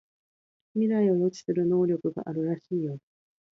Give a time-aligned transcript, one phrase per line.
[0.73, 2.97] 未来を予知する能力があるらしいよ